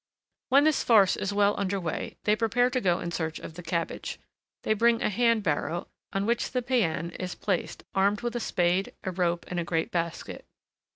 [0.49, 3.61] When this farce is well under way, they prepare to go in search of the
[3.61, 4.17] cabbage.
[4.63, 8.93] They bring a hand barrow, on which the païen is placed, armed with a spade,
[9.03, 10.43] a rope, and a great basket.